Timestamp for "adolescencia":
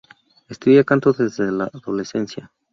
1.65-2.51